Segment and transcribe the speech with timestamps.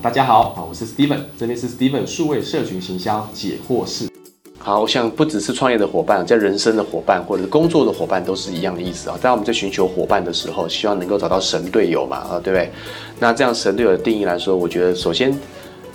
[0.00, 4.08] 大家好，啊，我是 Steven，这边是 Steven 数位社群行销解惑室。
[4.56, 9.18] 好像不只是创业的伙伴，在人生的伙伴或者是工作的伙伴都是一样的意思啊。
[9.20, 12.70] 当我们在寻求伙伴的时候，希望能够找到神队友嘛，啊，对不对？
[13.18, 15.36] 那这样神队友的定义来说，我觉得首先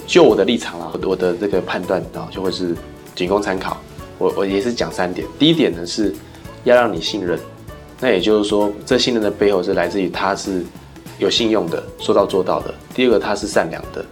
[0.06, 2.76] 就我的立场啊，我的这个判断啊，就会是
[3.16, 3.78] 仅供参考。
[4.18, 6.14] 我我也是讲三点，第一点呢是
[6.66, 7.40] 要让你信任，
[8.02, 10.66] 那也就是说，这信任的背后是来自于他是
[11.20, 12.74] 有信用的，说到做到的。
[12.94, 14.06] 第二个，他是善良的、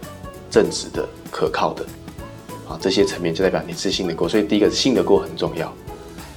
[0.50, 1.84] 正直的、可靠的，
[2.68, 4.28] 啊，这些层面就代表你是信得过。
[4.28, 5.66] 所以第一个信得过很重要，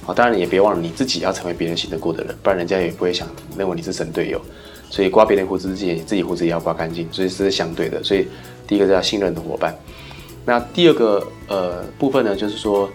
[0.06, 4.40] 啊，当然也别忘了你自己要成为别人信得过的人，不然人家也不会想认为你是神队友。
[4.90, 8.02] 所以刮别人胡子之前，你自己胡子也要刮干净，所以这是相对的。
[8.02, 8.28] 所以
[8.66, 9.74] 第一个是要信任的伙伴。
[10.44, 12.88] 那第二个呃部分呢，就是说。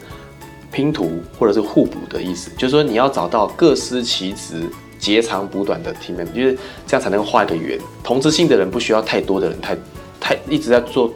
[0.73, 6.57] 拼图或者是互补的意思，就是说你要找到各司其职、截长补短的 team，就是
[6.87, 7.77] 这样才能画一个圆。
[8.01, 9.75] 同质性的人不需要太多的人，太
[10.17, 11.11] 太一直在做，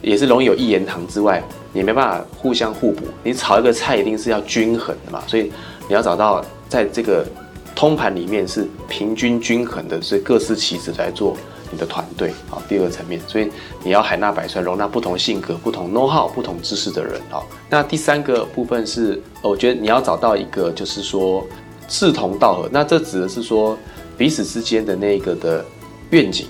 [0.00, 1.42] 也是容易有一言堂之外，
[1.74, 3.04] 你没办法互相互补。
[3.22, 5.52] 你炒一个菜一定是要均衡的嘛，所以
[5.88, 7.26] 你要找到在这个
[7.74, 11.36] 通盘里面是平均均衡的，所以各司其职来做。
[11.70, 13.46] 你的团队啊，第二个层面，所以
[13.84, 17.44] 你要海纳百川，容纳不同性格、不同 know how、不同知识的人啊。
[17.68, 21.46] 那第三个部分是，我觉得你要找到一个，就是说
[21.88, 22.68] 志同道合。
[22.70, 23.76] 那这指的是说
[24.16, 25.64] 彼此之间的那个的
[26.10, 26.46] 愿景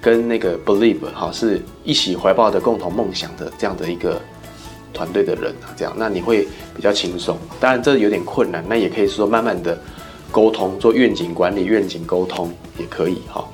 [0.00, 4.20] 跟那个 believe 哈，是一起怀抱的共同梦想的这样的一个
[4.92, 5.72] 团队的人啊。
[5.76, 7.38] 这样，那你会比较轻松。
[7.58, 9.78] 当然这有点困难，那也可以说慢慢的
[10.30, 13.46] 沟通，做愿景管理、愿景沟通也可以哈。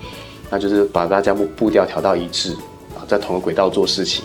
[0.50, 2.52] 那就是把大家步步调调到一致
[2.94, 4.24] 啊，在同一个轨道做事情，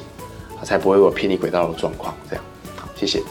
[0.63, 2.13] 才不会有偏离轨道的状况。
[2.29, 2.43] 这样，
[2.75, 3.21] 好，谢谢。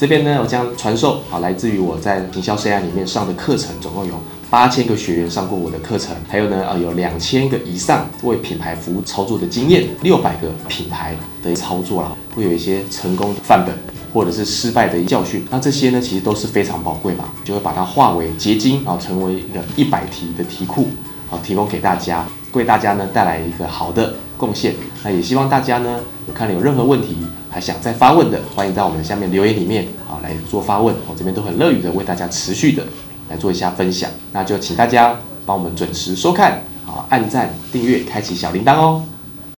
[0.00, 4.14] 这边呢，我将传授啊，来自于我在营销 CI 里面上的课程，总共有
[4.48, 13.74] 八千个学员上过我的课程，还有呢，啊，有两千个以上为品牌服务操作的经验，六百个品牌的操作啦，会有一些成功的范本
[14.10, 15.44] 或者是失败的教训。
[15.50, 20.88] 那这些呢，其实都是非常宝贵嘛，就会把它化为结晶啊，成为一个一百题的题库。
[21.28, 24.74] 好，提供给大家，为大家呢带来一个好的贡献。
[25.04, 27.18] 那也希望大家呢，有看了有任何问题，
[27.50, 32.86] 还想再发问的，欢迎在我们下面留言里面啊来做发问，我这边都很乐于的为大家持续的
[33.28, 34.08] 来做一下分享。
[34.32, 39.02] 那就请大家帮我们准时收看，啊，按赞、订阅、开启小铃铛哦。